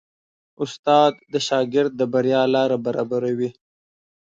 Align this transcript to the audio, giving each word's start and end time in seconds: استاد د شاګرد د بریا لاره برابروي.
استاد 0.63 1.13
د 1.33 1.35
شاګرد 1.47 1.91
د 1.97 2.01
بریا 2.13 2.41
لاره 2.55 2.77
برابروي. 2.85 3.49